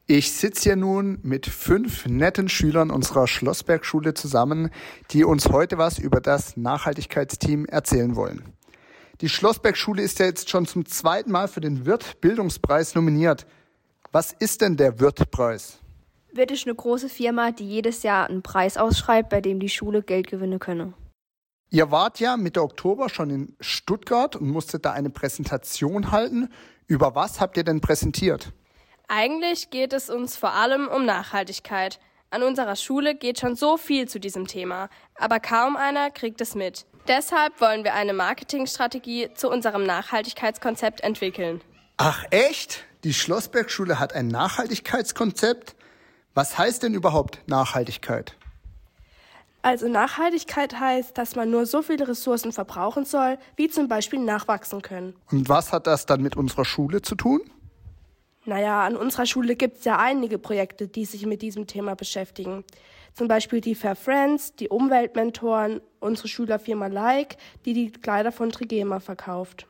Ich 0.06 0.34
sitze 0.34 0.64
hier 0.64 0.76
nun 0.76 1.20
mit 1.24 1.46
fünf 1.46 2.06
netten 2.06 2.50
Schülern 2.50 2.92
unserer 2.92 3.26
Schlossbergschule 3.26 4.14
zusammen, 4.14 4.70
die 5.12 5.24
uns 5.24 5.48
heute 5.48 5.78
was 5.78 5.98
über 5.98 6.20
das 6.20 6.58
Nachhaltigkeitsteam 6.58 7.66
erzählen 7.66 8.18
wollen. 8.18 8.44
Die 9.22 9.30
Schlossbergschule 9.30 10.02
ist 10.02 10.20
ja 10.20 10.26
jetzt 10.26 10.50
schon 10.50 10.66
zum 10.66 10.86
zweiten 10.86 11.32
Mal 11.32 11.48
für 11.48 11.62
den 11.62 11.86
Wirt-Bildungspreis 11.86 12.96
nominiert. 12.96 13.46
Was 14.12 14.34
ist 14.34 14.60
denn 14.60 14.76
der 14.76 15.00
Wirt-Preis? 15.00 15.80
Wirt 16.36 16.50
ist 16.50 16.66
eine 16.66 16.74
große 16.76 17.10
Firma, 17.10 17.52
die 17.52 17.68
jedes 17.68 18.02
Jahr 18.02 18.28
einen 18.28 18.42
Preis 18.42 18.76
ausschreibt, 18.78 19.30
bei 19.30 19.40
dem 19.40 19.60
die 19.60 19.70
Schule 19.70 20.02
Geld 20.02 20.28
gewinnen 20.28 20.60
könne. 20.60 20.94
Ihr 21.70 21.92
wart 21.92 22.20
ja 22.20 22.38
Mitte 22.38 22.64
Oktober 22.64 23.10
schon 23.10 23.30
in 23.30 23.56
Stuttgart 23.60 24.36
und 24.36 24.50
musstet 24.50 24.86
da 24.86 24.94
eine 24.94 25.12
Präsentation 25.12 26.12
halten. 26.12 26.50
Über 26.88 27.14
was 27.14 27.40
habt 27.40 27.58
ihr 27.58 27.64
denn 27.64 27.82
präsentiert? 27.82 28.52
Eigentlich 29.08 29.70
geht 29.70 29.94
es 29.94 30.10
uns 30.10 30.36
vor 30.36 30.54
allem 30.54 30.88
um 30.88 31.06
Nachhaltigkeit. 31.06 32.00
An 32.32 32.42
unserer 32.42 32.76
Schule 32.76 33.14
geht 33.14 33.40
schon 33.40 33.56
so 33.56 33.78
viel 33.78 34.08
zu 34.08 34.20
diesem 34.20 34.48
Thema, 34.48 34.90
aber 35.16 35.40
kaum 35.40 35.76
einer 35.76 36.10
kriegt 36.10 36.42
es 36.42 36.56
mit. 36.56 36.88
Deshalb 37.08 37.62
wollen 37.62 37.84
wir 37.84 37.94
eine 37.94 38.14
Marketingstrategie 38.14 39.30
zu 39.36 39.52
unserem 39.52 39.84
Nachhaltigkeitskonzept 39.84 41.02
entwickeln. 41.02 41.62
Ach 41.98 42.24
echt? 42.32 42.86
Die 43.04 43.14
Schlossbergschule 43.14 44.00
hat 44.00 44.14
ein 44.14 44.30
Nachhaltigkeitskonzept? 44.30 45.76
Was 46.34 46.58
heißt 46.58 46.84
denn 46.84 46.94
überhaupt 46.96 47.42
Nachhaltigkeit? 47.48 48.36
Also 49.62 49.88
Nachhaltigkeit 49.88 50.78
heißt, 50.80 51.18
dass 51.18 51.36
man 51.36 51.50
nur 51.50 51.66
so 51.66 51.82
viele 51.82 52.08
Ressourcen 52.08 52.52
verbrauchen 52.52 53.06
soll, 53.06 53.38
wie 53.56 53.70
zum 53.70 53.88
Beispiel 53.88 54.20
nachwachsen 54.20 54.82
können. 54.82 55.16
Und 55.32 55.48
was 55.48 55.72
hat 55.72 55.88
das 55.88 56.06
dann 56.06 56.22
mit 56.22 56.36
unserer 56.36 56.66
Schule 56.66 57.02
zu 57.02 57.16
tun? 57.16 57.42
Naja, 58.46 58.84
an 58.84 58.98
unserer 58.98 59.26
Schule 59.26 59.56
gibt 59.56 59.78
es 59.78 59.86
ja 59.86 60.00
einige 60.00 60.38
Projekte, 60.38 60.90
die 60.90 61.06
sich 61.06 61.26
mit 61.26 61.42
diesem 61.42 61.66
Thema 61.66 61.96
beschäftigen. 61.96 62.66
Zum 63.14 63.30
Beispiel 63.30 63.62
die 63.62 63.76
Fair 63.76 63.96
Friends, 63.96 64.54
die 64.56 64.68
Umweltmentoren, 64.68 65.82
unsere 66.02 66.28
Schülerfirma 66.28 66.88
Like, 66.88 67.38
die 67.64 67.74
die 67.74 67.92
Kleider 67.92 68.34
von 68.34 68.52
Trigema 68.52 69.00
verkauft. 69.00 69.68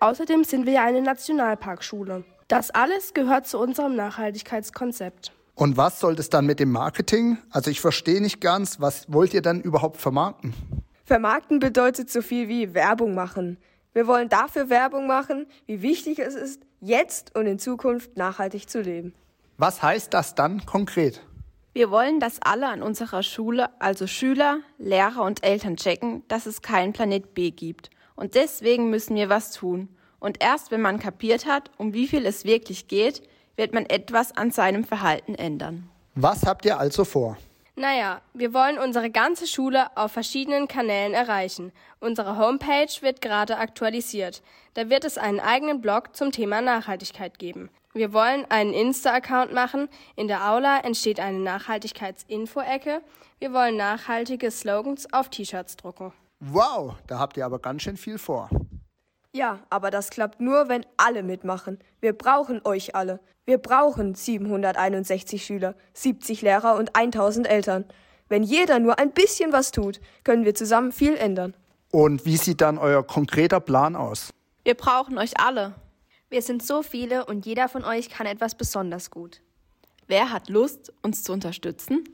Außerdem 0.00 0.44
sind 0.44 0.64
wir 0.64 0.74
ja 0.74 0.84
eine 0.84 1.02
Nationalparkschule. 1.02 2.24
Das 2.46 2.70
alles 2.70 3.12
gehört 3.12 3.46
zu 3.46 3.58
unserem 3.58 3.94
Nachhaltigkeitskonzept. 3.94 5.32
Und 5.58 5.76
was 5.76 5.98
soll 5.98 6.14
das 6.14 6.30
dann 6.30 6.46
mit 6.46 6.60
dem 6.60 6.70
Marketing? 6.70 7.36
Also 7.50 7.68
ich 7.68 7.80
verstehe 7.80 8.20
nicht 8.22 8.40
ganz, 8.40 8.78
was 8.80 9.12
wollt 9.12 9.34
ihr 9.34 9.42
dann 9.42 9.60
überhaupt 9.60 10.00
vermarkten? 10.00 10.54
Vermarkten 11.04 11.58
bedeutet 11.58 12.10
so 12.10 12.22
viel 12.22 12.46
wie 12.46 12.74
Werbung 12.74 13.12
machen. 13.12 13.58
Wir 13.92 14.06
wollen 14.06 14.28
dafür 14.28 14.70
Werbung 14.70 15.08
machen, 15.08 15.46
wie 15.66 15.82
wichtig 15.82 16.20
es 16.20 16.36
ist, 16.36 16.62
jetzt 16.80 17.34
und 17.34 17.46
in 17.46 17.58
Zukunft 17.58 18.16
nachhaltig 18.16 18.70
zu 18.70 18.82
leben. 18.82 19.14
Was 19.56 19.82
heißt 19.82 20.14
das 20.14 20.36
dann 20.36 20.64
konkret? 20.64 21.22
Wir 21.72 21.90
wollen, 21.90 22.20
dass 22.20 22.40
alle 22.40 22.68
an 22.68 22.80
unserer 22.80 23.24
Schule, 23.24 23.68
also 23.80 24.06
Schüler, 24.06 24.60
Lehrer 24.78 25.24
und 25.24 25.42
Eltern 25.42 25.74
checken, 25.74 26.22
dass 26.28 26.46
es 26.46 26.62
keinen 26.62 26.92
Planet 26.92 27.34
B 27.34 27.50
gibt. 27.50 27.90
Und 28.14 28.36
deswegen 28.36 28.90
müssen 28.90 29.16
wir 29.16 29.28
was 29.28 29.50
tun. 29.50 29.88
Und 30.20 30.40
erst 30.40 30.70
wenn 30.70 30.82
man 30.82 31.00
kapiert 31.00 31.46
hat, 31.46 31.72
um 31.78 31.94
wie 31.94 32.06
viel 32.06 32.26
es 32.26 32.44
wirklich 32.44 32.86
geht, 32.86 33.22
wird 33.58 33.74
man 33.74 33.84
etwas 33.86 34.34
an 34.36 34.50
seinem 34.50 34.84
Verhalten 34.84 35.34
ändern. 35.34 35.90
Was 36.14 36.46
habt 36.46 36.64
ihr 36.64 36.78
also 36.78 37.04
vor? 37.04 37.36
Naja, 37.76 38.22
wir 38.34 38.54
wollen 38.54 38.78
unsere 38.78 39.10
ganze 39.10 39.46
Schule 39.46 39.96
auf 39.96 40.12
verschiedenen 40.12 40.66
Kanälen 40.66 41.14
erreichen. 41.14 41.72
Unsere 42.00 42.36
Homepage 42.36 42.90
wird 43.02 43.20
gerade 43.20 43.58
aktualisiert. 43.58 44.42
Da 44.74 44.90
wird 44.90 45.04
es 45.04 45.16
einen 45.16 45.38
eigenen 45.38 45.80
Blog 45.80 46.16
zum 46.16 46.32
Thema 46.32 46.60
Nachhaltigkeit 46.60 47.38
geben. 47.38 47.70
Wir 47.94 48.12
wollen 48.12 48.44
einen 48.48 48.72
Insta-Account 48.72 49.52
machen. 49.52 49.88
In 50.16 50.28
der 50.28 50.50
Aula 50.50 50.80
entsteht 50.80 51.20
eine 51.20 51.38
Nachhaltigkeitsinfo-Ecke. 51.38 53.00
Wir 53.38 53.52
wollen 53.52 53.76
nachhaltige 53.76 54.50
Slogans 54.50 55.12
auf 55.12 55.28
T-Shirts 55.28 55.76
drucken. 55.76 56.12
Wow, 56.40 56.94
da 57.06 57.18
habt 57.18 57.36
ihr 57.36 57.46
aber 57.46 57.58
ganz 57.60 57.82
schön 57.82 57.96
viel 57.96 58.18
vor. 58.18 58.50
Ja, 59.32 59.60
aber 59.68 59.90
das 59.90 60.10
klappt 60.10 60.40
nur, 60.40 60.68
wenn 60.68 60.86
alle 60.96 61.22
mitmachen. 61.22 61.78
Wir 62.00 62.12
brauchen 62.12 62.60
euch 62.64 62.94
alle. 62.94 63.20
Wir 63.44 63.58
brauchen 63.58 64.14
761 64.14 65.44
Schüler, 65.44 65.74
70 65.94 66.42
Lehrer 66.42 66.76
und 66.76 66.96
1000 66.96 67.48
Eltern. 67.48 67.84
Wenn 68.28 68.42
jeder 68.42 68.78
nur 68.78 68.98
ein 68.98 69.12
bisschen 69.12 69.52
was 69.52 69.70
tut, 69.70 70.00
können 70.24 70.44
wir 70.44 70.54
zusammen 70.54 70.92
viel 70.92 71.16
ändern. 71.16 71.54
Und 71.90 72.26
wie 72.26 72.36
sieht 72.36 72.60
dann 72.60 72.78
euer 72.78 73.06
konkreter 73.06 73.60
Plan 73.60 73.96
aus? 73.96 74.30
Wir 74.64 74.74
brauchen 74.74 75.16
euch 75.18 75.40
alle. 75.40 75.74
Wir 76.28 76.42
sind 76.42 76.62
so 76.62 76.82
viele 76.82 77.24
und 77.24 77.46
jeder 77.46 77.68
von 77.68 77.84
euch 77.84 78.10
kann 78.10 78.26
etwas 78.26 78.54
besonders 78.54 79.10
gut. 79.10 79.40
Wer 80.06 80.30
hat 80.30 80.50
Lust, 80.50 80.92
uns 81.02 81.22
zu 81.22 81.32
unterstützen? 81.32 82.04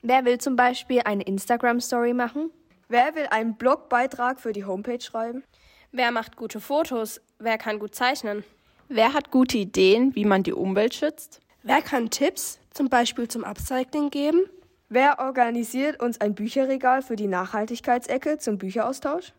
Wer 0.00 0.24
will 0.24 0.38
zum 0.38 0.56
Beispiel 0.56 1.02
eine 1.04 1.22
Instagram-Story 1.22 2.14
machen? 2.14 2.50
Wer 2.88 3.14
will 3.14 3.26
einen 3.30 3.56
Blogbeitrag 3.56 4.40
für 4.40 4.52
die 4.52 4.64
Homepage 4.64 5.00
schreiben? 5.00 5.44
Wer 5.92 6.10
macht 6.10 6.36
gute 6.36 6.60
Fotos? 6.60 7.20
Wer 7.38 7.56
kann 7.56 7.78
gut 7.78 7.94
zeichnen? 7.94 8.44
Wer 8.88 9.14
hat 9.14 9.30
gute 9.30 9.58
Ideen, 9.58 10.14
wie 10.14 10.24
man 10.24 10.42
die 10.42 10.52
Umwelt 10.52 10.94
schützt? 10.94 11.40
Wer 11.62 11.82
kann 11.82 12.10
Tipps, 12.10 12.58
zum 12.72 12.88
Beispiel 12.88 13.28
zum 13.28 13.44
Upcycling, 13.44 14.10
geben? 14.10 14.48
Wer 14.90 15.18
organisiert 15.18 16.00
uns 16.00 16.20
ein 16.20 16.34
Bücherregal 16.34 17.02
für 17.02 17.16
die 17.16 17.26
Nachhaltigkeitsecke 17.26 18.38
zum 18.38 18.58
Bücheraustausch? 18.58 19.32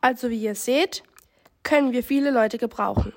Also 0.00 0.30
wie 0.30 0.42
ihr 0.42 0.54
seht, 0.54 1.02
können 1.62 1.92
wir 1.92 2.02
viele 2.02 2.30
Leute 2.30 2.58
gebrauchen. 2.58 3.12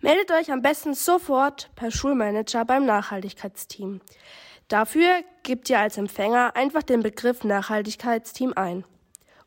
Meldet 0.00 0.30
euch 0.30 0.52
am 0.52 0.62
besten 0.62 0.94
sofort 0.94 1.70
per 1.74 1.90
Schulmanager 1.90 2.64
beim 2.64 2.86
Nachhaltigkeitsteam. 2.86 4.00
Dafür 4.68 5.22
gebt 5.42 5.70
ihr 5.70 5.80
als 5.80 5.96
Empfänger 5.96 6.54
einfach 6.54 6.82
den 6.82 7.02
Begriff 7.02 7.42
Nachhaltigkeitsteam 7.42 8.52
ein. 8.54 8.84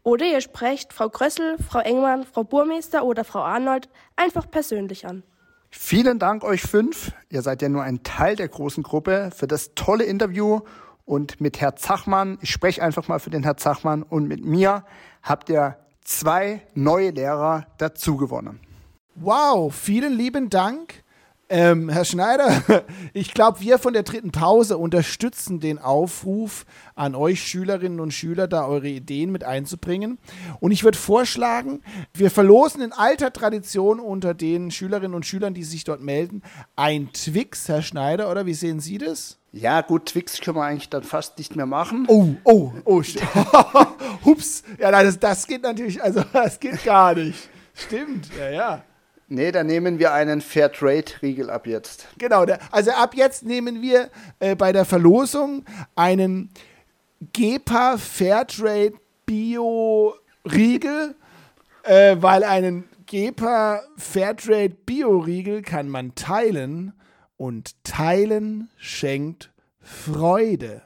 Oder 0.04 0.26
ihr 0.26 0.42
sprecht 0.42 0.94
Frau 0.94 1.10
Krössel, 1.10 1.58
Frau 1.60 1.80
Engmann, 1.80 2.24
Frau 2.24 2.44
Burmeister 2.44 3.04
oder 3.04 3.24
Frau 3.24 3.42
Arnold 3.42 3.90
einfach 4.16 4.50
persönlich 4.50 5.06
an. 5.06 5.24
Vielen 5.70 6.20
Dank 6.20 6.44
euch 6.44 6.64
fünf. 6.64 7.12
Ihr 7.30 7.42
seid 7.42 7.62
ja 7.62 7.70
nur 7.70 7.84
ein 7.84 8.04
Teil 8.04 8.36
der 8.36 8.50
großen 8.50 8.84
Gruppe 8.84 9.30
für 9.36 9.48
das 9.48 9.72
tolle 9.76 10.04
Interview. 10.04 10.62
Und 11.06 11.40
mit 11.40 11.62
Herr 11.62 11.76
Zachmann, 11.76 12.38
ich 12.42 12.52
spreche 12.52 12.82
einfach 12.84 13.08
mal 13.08 13.20
für 13.20 13.30
den 13.30 13.44
Herr 13.44 13.58
Zachmann, 13.58 14.04
und 14.04 14.28
mit 14.28 14.46
mir 14.46 14.86
habt 15.24 15.50
ihr 15.50 15.78
zwei 16.04 16.62
neue 16.74 17.12
Lehrer 17.12 17.68
dazu 17.78 18.18
gewonnen. 18.18 18.60
Wow, 19.16 19.74
vielen 19.74 20.14
lieben 20.14 20.50
Dank. 20.50 21.01
Ähm, 21.54 21.90
Herr 21.90 22.06
Schneider, 22.06 22.64
ich 23.14 23.34
glaube, 23.34 23.60
wir 23.60 23.78
von 23.78 23.92
der 23.92 24.04
dritten 24.04 24.32
Pause 24.32 24.78
unterstützen 24.78 25.60
den 25.60 25.80
Aufruf 25.80 26.66
an 26.96 27.14
euch 27.14 27.44
Schülerinnen 27.44 28.00
und 28.00 28.14
Schüler, 28.14 28.48
da 28.48 28.66
eure 28.66 28.88
Ideen 28.88 29.34
mit 29.34 29.44
einzubringen. 29.44 30.18
Und 30.62 30.72
ich 30.72 30.86
würde 30.86 30.98
vorschlagen, 30.98 31.82
wir 32.14 32.32
verlosen 32.32 32.82
in 32.82 32.94
alter 32.94 33.34
Tradition 33.34 34.00
unter 34.00 34.34
den 34.34 34.72
Schülerinnen 34.72 35.14
und 35.14 35.26
Schülern, 35.26 35.54
die 35.54 35.66
sich 35.66 35.84
dort 35.84 36.00
melden, 36.00 36.42
ein 36.78 37.12
Twix, 37.12 37.68
Herr 37.68 37.82
Schneider, 37.82 38.32
oder 38.32 38.46
wie 38.46 38.54
sehen 38.54 38.80
Sie 38.80 38.98
das? 38.98 39.38
Ja, 39.52 39.82
gut, 39.82 40.06
Twix 40.06 40.40
können 40.40 40.56
wir 40.56 40.64
eigentlich 40.64 40.90
dann 40.90 41.04
fast 41.04 41.38
nicht 41.38 41.58
mehr 41.58 41.66
machen. 41.66 42.06
Oh, 42.08 42.30
oh, 42.46 42.72
oh, 42.86 43.04
hups. 44.26 44.64
Ja, 44.80 44.90
das, 44.90 45.20
das 45.20 45.46
geht 45.46 45.64
natürlich, 45.64 46.02
also 46.02 46.24
das 46.32 46.58
geht 46.62 46.82
gar 46.86 47.14
nicht. 47.14 47.50
Stimmt, 47.74 48.30
ja, 48.40 48.50
ja. 48.50 48.84
Nee, 49.34 49.54
da 49.54 49.64
nehmen 49.64 49.98
wir 49.98 50.12
einen 50.12 50.42
Fairtrade-Riegel 50.42 51.50
ab 51.50 51.66
jetzt. 51.66 52.06
Genau, 52.18 52.46
also 52.70 52.92
ab 52.92 53.16
jetzt 53.16 53.46
nehmen 53.46 53.82
wir 53.82 54.10
äh, 54.42 54.56
bei 54.58 54.74
der 54.74 54.84
Verlosung 54.84 55.64
einen 55.96 56.50
GEPA 57.32 57.98
Fairtrade 57.98 58.96
Bio-Riegel, 59.26 61.16
äh, 61.84 62.18
weil 62.20 62.44
einen 62.44 62.90
Gepa 63.06 63.82
Fairtrade 63.96 64.76
Bio-Riegel 64.86 65.62
kann 65.62 65.88
man 65.88 66.14
teilen 66.16 66.92
und 67.38 67.82
teilen 67.86 68.70
schenkt 68.76 69.50
Freude. 69.80 70.82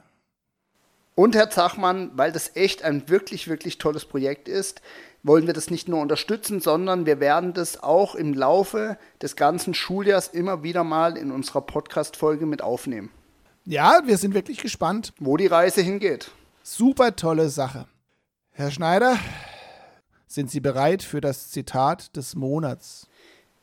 Und 1.16 1.34
Herr 1.34 1.48
Zachmann, 1.48 2.10
weil 2.14 2.30
das 2.30 2.56
echt 2.56 2.84
ein 2.84 3.08
wirklich, 3.08 3.48
wirklich 3.48 3.78
tolles 3.78 4.04
Projekt 4.04 4.48
ist, 4.48 4.82
wollen 5.22 5.46
wir 5.46 5.54
das 5.54 5.70
nicht 5.70 5.88
nur 5.88 6.02
unterstützen, 6.02 6.60
sondern 6.60 7.06
wir 7.06 7.20
werden 7.20 7.54
das 7.54 7.82
auch 7.82 8.14
im 8.14 8.34
Laufe 8.34 8.98
des 9.22 9.34
ganzen 9.34 9.72
Schuljahrs 9.72 10.28
immer 10.28 10.62
wieder 10.62 10.84
mal 10.84 11.16
in 11.16 11.32
unserer 11.32 11.62
Podcast-Folge 11.62 12.44
mit 12.44 12.60
aufnehmen. 12.60 13.10
Ja, 13.64 14.02
wir 14.04 14.18
sind 14.18 14.34
wirklich 14.34 14.58
gespannt. 14.58 15.14
Wo 15.18 15.38
die 15.38 15.46
Reise 15.46 15.80
hingeht. 15.80 16.30
Super 16.62 17.16
tolle 17.16 17.48
Sache. 17.48 17.86
Herr 18.50 18.70
Schneider, 18.70 19.18
sind 20.26 20.50
Sie 20.50 20.60
bereit 20.60 21.02
für 21.02 21.22
das 21.22 21.50
Zitat 21.50 22.14
des 22.14 22.34
Monats? 22.34 23.08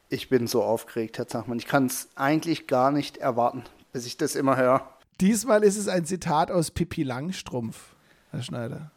Ich 0.10 0.28
bin 0.28 0.48
so 0.48 0.64
aufgeregt, 0.64 1.20
Herr 1.20 1.28
Zachmann. 1.28 1.60
Ich 1.60 1.68
kann 1.68 1.86
es 1.86 2.10
eigentlich 2.16 2.66
gar 2.66 2.92
nicht 2.92 3.18
erwarten, 3.18 3.64
bis 3.92 4.08
ich 4.08 4.18
das 4.18 4.36
immer 4.36 4.58
höre. 4.58 4.93
Diesmal 5.22 5.64
ist 5.64 5.78
es 5.78 5.88
ein 5.88 6.06
Zitat 6.06 6.52
aus 6.52 6.72
Pippi 6.72 7.04
Langstrumpf, 7.04 7.96
Herr 8.32 8.42
Schneider. 8.42 8.92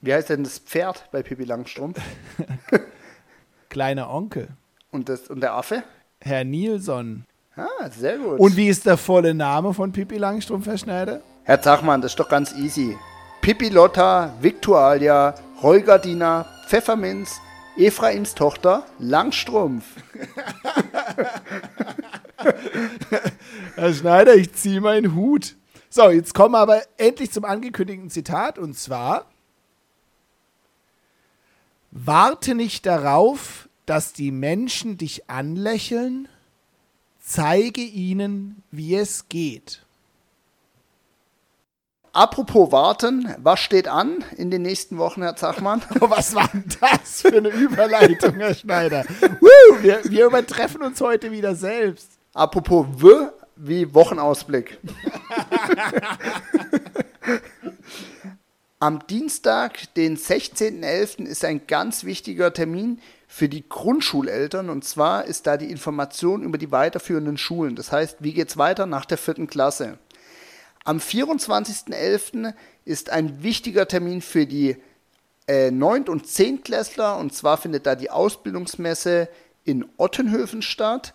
Wie 0.00 0.12
heißt 0.12 0.30
denn 0.30 0.44
das 0.44 0.58
Pferd 0.58 1.08
bei 1.10 1.22
Pippi 1.22 1.44
Langstrumpf? 1.44 2.00
Kleiner 3.68 4.10
Onkel. 4.10 4.48
Und, 4.90 5.08
das, 5.08 5.28
und 5.28 5.40
der 5.40 5.54
Affe? 5.54 5.82
Herr 6.20 6.44
Nilsson. 6.44 7.24
Ah, 7.56 7.90
sehr 7.90 8.18
gut. 8.18 8.38
Und 8.38 8.56
wie 8.56 8.68
ist 8.68 8.86
der 8.86 8.96
volle 8.96 9.34
Name 9.34 9.74
von 9.74 9.92
Pippi 9.92 10.16
Langstrumpf, 10.16 10.66
Herr 10.66 10.78
Schneider? 10.78 11.20
Herr 11.44 11.60
Zachmann, 11.60 12.00
das 12.00 12.12
ist 12.12 12.20
doch 12.20 12.28
ganz 12.28 12.54
easy. 12.54 12.96
Pippi 13.40 13.68
Lotta, 13.68 14.34
Victualia, 14.40 15.34
Heugardina, 15.62 16.46
Pfefferminz, 16.66 17.40
Ephraims 17.76 18.34
Tochter, 18.34 18.84
Langstrumpf. 18.98 19.84
Herr 23.76 23.94
Schneider, 23.94 24.34
ich 24.34 24.52
ziehe 24.54 24.80
meinen 24.80 25.14
Hut. 25.14 25.56
So, 25.88 26.10
jetzt 26.10 26.34
kommen 26.34 26.52
wir 26.52 26.58
aber 26.58 26.82
endlich 26.98 27.30
zum 27.32 27.44
angekündigten 27.44 28.10
Zitat 28.10 28.58
und 28.58 28.76
zwar: 28.76 29.26
Warte 31.90 32.54
nicht 32.54 32.86
darauf, 32.86 33.68
dass 33.86 34.12
die 34.12 34.32
Menschen 34.32 34.98
dich 34.98 35.30
anlächeln, 35.30 36.28
zeige 37.20 37.80
ihnen, 37.80 38.62
wie 38.70 38.96
es 38.96 39.28
geht. 39.28 39.86
Apropos 42.16 42.72
warten, 42.72 43.34
was 43.36 43.60
steht 43.60 43.88
an 43.88 44.24
in 44.38 44.50
den 44.50 44.62
nächsten 44.62 44.96
Wochen, 44.96 45.20
Herr 45.20 45.36
Zachmann? 45.36 45.82
Was 46.00 46.34
war 46.34 46.48
denn 46.48 46.64
das 46.80 47.20
für 47.20 47.36
eine 47.36 47.50
Überleitung, 47.50 48.36
Herr 48.36 48.54
Schneider? 48.54 49.04
Woo, 49.40 49.82
wir, 49.82 50.00
wir 50.04 50.24
übertreffen 50.24 50.80
uns 50.80 50.98
heute 51.02 51.30
wieder 51.30 51.54
selbst. 51.54 52.15
Apropos 52.36 52.86
W 52.98 53.30
wie 53.56 53.92
Wochenausblick. 53.94 54.78
Am 58.78 59.06
Dienstag, 59.06 59.94
den 59.94 60.18
16.11., 60.18 61.24
ist 61.24 61.46
ein 61.46 61.66
ganz 61.66 62.04
wichtiger 62.04 62.52
Termin 62.52 63.00
für 63.26 63.48
die 63.48 63.66
Grundschuleltern 63.66 64.68
und 64.68 64.84
zwar 64.84 65.24
ist 65.24 65.46
da 65.46 65.56
die 65.56 65.70
Information 65.70 66.42
über 66.42 66.58
die 66.58 66.70
weiterführenden 66.70 67.38
Schulen. 67.38 67.74
Das 67.74 67.90
heißt, 67.90 68.18
wie 68.20 68.34
geht's 68.34 68.58
weiter 68.58 68.84
nach 68.84 69.06
der 69.06 69.16
vierten 69.16 69.46
Klasse? 69.46 69.98
Am 70.84 70.98
24.11. 70.98 72.52
ist 72.84 73.08
ein 73.08 73.42
wichtiger 73.42 73.88
Termin 73.88 74.20
für 74.20 74.44
die 74.44 74.76
äh, 75.48 75.70
9. 75.70 76.10
und 76.10 76.26
10. 76.26 76.62
Klässler 76.62 77.16
und 77.16 77.34
zwar 77.34 77.56
findet 77.56 77.86
da 77.86 77.94
die 77.94 78.10
Ausbildungsmesse 78.10 79.30
in 79.64 79.86
Ottenhöfen 79.96 80.60
statt. 80.60 81.14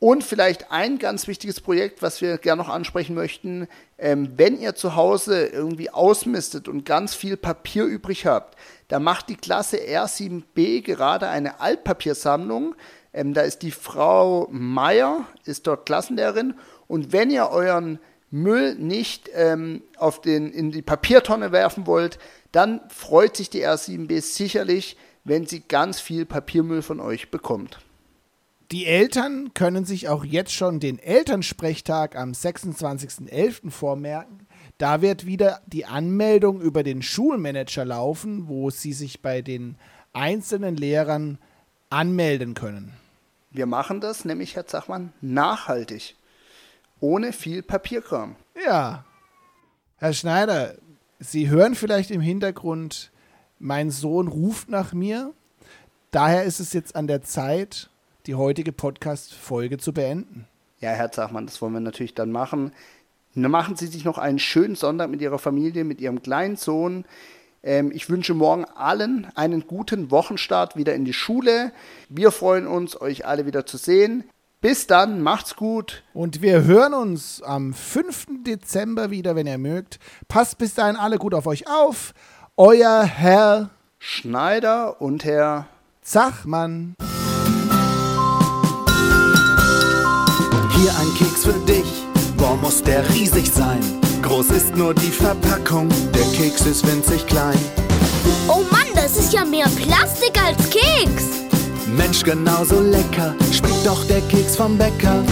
Und 0.00 0.24
vielleicht 0.24 0.72
ein 0.72 0.98
ganz 0.98 1.28
wichtiges 1.28 1.60
Projekt, 1.60 2.00
was 2.00 2.22
wir 2.22 2.38
gerne 2.38 2.62
noch 2.62 2.70
ansprechen 2.70 3.14
möchten, 3.14 3.68
ähm, 3.98 4.32
wenn 4.36 4.58
ihr 4.58 4.74
zu 4.74 4.96
Hause 4.96 5.46
irgendwie 5.48 5.90
ausmistet 5.90 6.68
und 6.68 6.86
ganz 6.86 7.14
viel 7.14 7.36
Papier 7.36 7.84
übrig 7.84 8.24
habt, 8.24 8.56
da 8.88 8.98
macht 8.98 9.28
die 9.28 9.36
Klasse 9.36 9.76
R7b 9.76 10.80
gerade 10.80 11.28
eine 11.28 11.60
Altpapiersammlung. 11.60 12.74
Ähm, 13.12 13.34
da 13.34 13.42
ist 13.42 13.60
die 13.60 13.72
Frau 13.72 14.48
Meier, 14.50 15.26
ist 15.44 15.66
dort 15.66 15.84
Klassenlehrerin. 15.84 16.54
Und 16.88 17.12
wenn 17.12 17.30
ihr 17.30 17.50
euren 17.50 17.98
Müll 18.30 18.76
nicht 18.76 19.28
ähm, 19.34 19.82
auf 19.98 20.22
den, 20.22 20.50
in 20.50 20.70
die 20.70 20.80
Papiertonne 20.80 21.52
werfen 21.52 21.86
wollt, 21.86 22.18
dann 22.52 22.80
freut 22.88 23.36
sich 23.36 23.50
die 23.50 23.66
R7b 23.66 24.22
sicherlich, 24.22 24.96
wenn 25.24 25.46
sie 25.46 25.60
ganz 25.60 26.00
viel 26.00 26.24
Papiermüll 26.24 26.80
von 26.80 27.00
euch 27.00 27.30
bekommt. 27.30 27.80
Die 28.72 28.86
Eltern 28.86 29.52
können 29.52 29.84
sich 29.84 30.08
auch 30.08 30.24
jetzt 30.24 30.52
schon 30.52 30.78
den 30.78 31.00
Elternsprechtag 31.00 32.14
am 32.14 32.30
26.11. 32.30 33.70
vormerken. 33.70 34.46
Da 34.78 35.02
wird 35.02 35.26
wieder 35.26 35.60
die 35.66 35.86
Anmeldung 35.86 36.60
über 36.60 36.84
den 36.84 37.02
Schulmanager 37.02 37.84
laufen, 37.84 38.46
wo 38.48 38.70
sie 38.70 38.92
sich 38.92 39.22
bei 39.22 39.42
den 39.42 39.76
einzelnen 40.12 40.76
Lehrern 40.76 41.38
anmelden 41.90 42.54
können. 42.54 42.92
Wir 43.50 43.66
machen 43.66 44.00
das 44.00 44.24
nämlich, 44.24 44.54
Herr 44.54 44.66
Zachmann, 44.66 45.12
nachhaltig. 45.20 46.14
Ohne 47.00 47.32
viel 47.32 47.62
Papierkram. 47.62 48.36
Ja. 48.64 49.04
Herr 49.96 50.12
Schneider, 50.12 50.76
Sie 51.18 51.50
hören 51.50 51.74
vielleicht 51.74 52.10
im 52.10 52.22
Hintergrund, 52.22 53.10
mein 53.58 53.90
Sohn 53.90 54.28
ruft 54.28 54.70
nach 54.70 54.92
mir. 54.92 55.34
Daher 56.12 56.44
ist 56.44 56.60
es 56.60 56.72
jetzt 56.72 56.96
an 56.96 57.06
der 57.06 57.22
Zeit, 57.22 57.89
die 58.26 58.34
heutige 58.34 58.72
Podcast-Folge 58.72 59.78
zu 59.78 59.92
beenden. 59.92 60.46
Ja, 60.80 60.90
Herr 60.90 61.12
Zachmann, 61.12 61.46
das 61.46 61.60
wollen 61.60 61.74
wir 61.74 61.80
natürlich 61.80 62.14
dann 62.14 62.32
machen. 62.32 62.72
Machen 63.34 63.76
Sie 63.76 63.86
sich 63.86 64.04
noch 64.04 64.18
einen 64.18 64.38
schönen 64.38 64.74
Sonntag 64.74 65.10
mit 65.10 65.20
Ihrer 65.20 65.38
Familie, 65.38 65.84
mit 65.84 66.00
Ihrem 66.00 66.22
kleinen 66.22 66.56
Sohn. 66.56 67.04
Ähm, 67.62 67.92
ich 67.92 68.08
wünsche 68.08 68.34
morgen 68.34 68.64
allen 68.64 69.28
einen 69.34 69.66
guten 69.66 70.10
Wochenstart 70.10 70.76
wieder 70.76 70.94
in 70.94 71.04
die 71.04 71.12
Schule. 71.12 71.72
Wir 72.08 72.30
freuen 72.30 72.66
uns, 72.66 73.00
euch 73.00 73.26
alle 73.26 73.46
wieder 73.46 73.66
zu 73.66 73.76
sehen. 73.76 74.24
Bis 74.60 74.86
dann, 74.86 75.22
macht's 75.22 75.56
gut. 75.56 76.02
Und 76.12 76.42
wir 76.42 76.64
hören 76.64 76.92
uns 76.92 77.40
am 77.42 77.72
5. 77.72 78.44
Dezember 78.44 79.10
wieder, 79.10 79.34
wenn 79.34 79.46
ihr 79.46 79.58
mögt. 79.58 79.98
Passt 80.28 80.58
bis 80.58 80.74
dahin 80.74 80.96
alle 80.96 81.16
gut 81.16 81.34
auf 81.34 81.46
euch 81.46 81.66
auf. 81.68 82.12
Euer 82.56 83.02
Herr 83.02 83.70
Schneider 83.98 85.00
und 85.00 85.24
Herr 85.24 85.66
Zachmann. 86.02 86.94
Keks 91.20 91.44
für 91.44 91.52
dich. 91.70 91.84
Boah, 92.38 92.56
muss 92.62 92.82
der 92.82 93.06
riesig 93.10 93.52
sein. 93.52 93.80
Groß 94.22 94.46
ist 94.52 94.74
nur 94.74 94.94
die 94.94 95.10
Verpackung. 95.10 95.90
Der 96.14 96.24
Keks 96.34 96.62
ist 96.62 96.86
winzig 96.86 97.26
klein. 97.26 97.58
Oh 98.48 98.62
Mann, 98.70 98.88
das 98.94 99.18
ist 99.18 99.30
ja 99.30 99.44
mehr 99.44 99.68
Plastik 99.76 100.32
als 100.42 100.70
Keks. 100.70 101.24
Mensch, 101.94 102.22
genauso 102.22 102.80
lecker. 102.80 103.34
Schmeckt 103.52 103.84
doch 103.84 104.02
der 104.06 104.22
Keks 104.22 104.56
vom 104.56 104.78
Bäcker. 104.78 105.22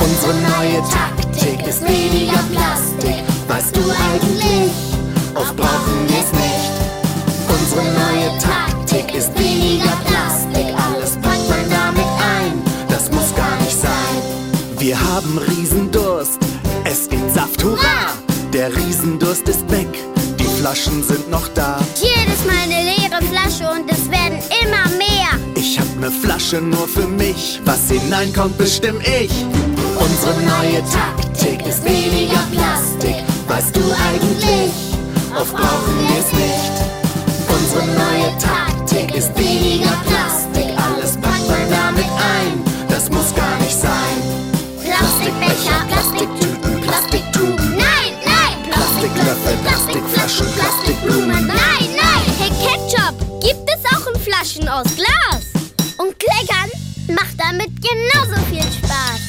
Unsere 0.00 0.34
neue 0.34 0.82
Taktik 0.90 1.64
ist 1.64 1.80
weniger 1.82 2.42
Plastik. 2.50 3.22
Weißt 3.46 3.76
du 3.76 3.82
eigentlich? 3.82 4.72
Oft 5.32 5.54
brauchen 5.54 6.08
wir's 6.08 6.32
nicht. 6.32 6.72
Unsere 7.48 7.84
neue 7.84 8.36
Taktik 8.40 9.14
ist 9.14 9.32
weniger 9.38 9.84
Plastik. 9.84 10.15
Haben 15.16 15.38
Riesendurst. 15.38 16.38
Es 16.84 17.08
gibt 17.08 17.32
Saft, 17.32 17.64
hurra! 17.64 18.12
Der 18.52 18.68
Riesendurst 18.76 19.48
ist 19.48 19.62
weg. 19.70 19.88
Die 20.38 20.44
Flaschen 20.44 21.02
sind 21.02 21.30
noch 21.30 21.48
da. 21.54 21.80
Jedes 21.94 22.44
Mal 22.44 22.58
eine 22.64 22.82
leere 22.84 23.22
Flasche 23.30 23.64
und 23.70 23.90
es 23.90 24.10
werden 24.10 24.38
immer 24.62 24.94
mehr. 24.98 25.30
Ich 25.54 25.80
hab 25.80 25.88
ne 25.98 26.10
Flasche 26.10 26.60
nur 26.60 26.86
für 26.86 27.06
mich. 27.06 27.62
Was 27.64 27.90
hineinkommt, 27.90 28.58
bestimm 28.58 29.00
ich. 29.00 29.32
Unsere 29.98 30.34
neue 30.42 30.82
Taktik 30.84 31.66
ist 31.66 31.82
weniger 31.82 32.44
Plastik. 32.52 33.24
Weißt 33.48 33.74
du 33.74 33.80
eigentlich? 34.10 34.70
Oft 35.34 35.54
brauchen 35.56 35.96
wir's 36.08 36.30
nicht. 36.44 36.74
Unsere 37.48 37.86
neue 37.86 38.36
Taktik 38.36 39.16
ist 39.16 39.34
weniger 39.38 39.96
Plastik. 40.04 40.65
Flaschen 54.56 54.68
aus 54.68 54.86
Glas? 54.96 55.44
Und 55.98 56.18
Kleckern 56.18 56.70
macht 57.08 57.36
damit 57.38 57.70
genauso 57.80 58.40
viel 58.50 58.62
Spaß. 58.62 59.20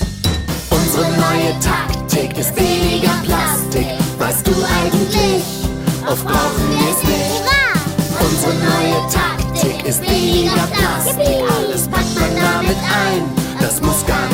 Unsere 0.70 1.12
neue 1.12 1.60
Taktik 1.60 2.38
ist 2.38 2.56
weniger 2.56 3.14
Plastik. 3.24 3.88
Weißt 4.18 4.48
du 4.48 4.52
eigentlich? 4.52 5.44
Oft 6.06 6.24
brauchen 6.24 6.70
wir's 6.72 7.04
nicht. 7.04 7.30
Hurra! 7.30 8.26
Unsere 8.26 8.54
neue 8.54 9.10
Taktik 9.12 9.88
ist 9.88 10.02
weniger 10.02 10.68
Plastik. 10.68 11.44
Alles 11.58 11.88
packt 11.88 12.20
man 12.20 12.36
damit 12.36 12.78
ein. 12.78 13.24
Das 13.60 13.82
muss 13.82 14.06
gar 14.06 14.28